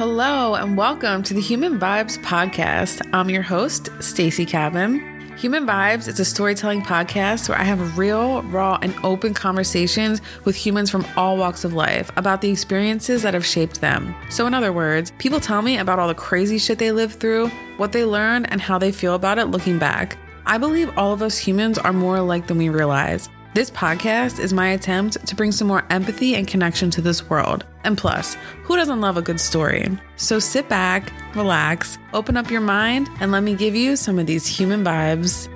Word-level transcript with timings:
Hello 0.00 0.54
and 0.54 0.78
welcome 0.78 1.22
to 1.24 1.34
the 1.34 1.42
Human 1.42 1.78
Vibes 1.78 2.16
podcast. 2.24 3.06
I'm 3.12 3.28
your 3.28 3.42
host, 3.42 3.90
Stacy 4.00 4.46
Cabin. 4.46 4.98
Human 5.36 5.66
Vibes 5.66 6.08
is 6.08 6.18
a 6.18 6.24
storytelling 6.24 6.80
podcast 6.80 7.50
where 7.50 7.58
I 7.58 7.64
have 7.64 7.98
real, 7.98 8.42
raw, 8.44 8.78
and 8.80 8.94
open 9.04 9.34
conversations 9.34 10.22
with 10.46 10.56
humans 10.56 10.88
from 10.90 11.04
all 11.18 11.36
walks 11.36 11.64
of 11.64 11.74
life 11.74 12.10
about 12.16 12.40
the 12.40 12.48
experiences 12.48 13.20
that 13.20 13.34
have 13.34 13.44
shaped 13.44 13.82
them. 13.82 14.14
So, 14.30 14.46
in 14.46 14.54
other 14.54 14.72
words, 14.72 15.12
people 15.18 15.38
tell 15.38 15.60
me 15.60 15.76
about 15.76 15.98
all 15.98 16.08
the 16.08 16.14
crazy 16.14 16.56
shit 16.56 16.78
they 16.78 16.92
lived 16.92 17.20
through, 17.20 17.48
what 17.76 17.92
they 17.92 18.06
learned, 18.06 18.50
and 18.50 18.62
how 18.62 18.78
they 18.78 18.92
feel 18.92 19.14
about 19.14 19.38
it 19.38 19.48
looking 19.48 19.78
back. 19.78 20.16
I 20.46 20.56
believe 20.56 20.96
all 20.96 21.12
of 21.12 21.20
us 21.20 21.36
humans 21.36 21.76
are 21.76 21.92
more 21.92 22.16
alike 22.16 22.46
than 22.46 22.56
we 22.56 22.70
realize. 22.70 23.28
This 23.52 23.68
podcast 23.68 24.38
is 24.38 24.52
my 24.52 24.68
attempt 24.68 25.26
to 25.26 25.34
bring 25.34 25.50
some 25.50 25.66
more 25.66 25.84
empathy 25.90 26.36
and 26.36 26.46
connection 26.46 26.88
to 26.90 27.00
this 27.00 27.28
world. 27.28 27.66
And 27.82 27.98
plus, 27.98 28.36
who 28.62 28.76
doesn't 28.76 29.00
love 29.00 29.16
a 29.16 29.22
good 29.22 29.40
story? 29.40 29.88
So 30.14 30.38
sit 30.38 30.68
back, 30.68 31.12
relax, 31.34 31.98
open 32.12 32.36
up 32.36 32.48
your 32.48 32.60
mind, 32.60 33.08
and 33.18 33.32
let 33.32 33.42
me 33.42 33.56
give 33.56 33.74
you 33.74 33.96
some 33.96 34.20
of 34.20 34.26
these 34.26 34.46
human 34.46 34.84
vibes 34.84 35.48